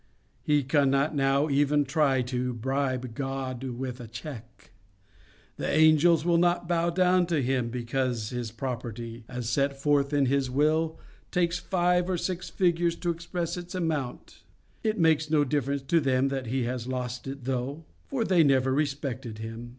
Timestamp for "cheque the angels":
4.07-6.25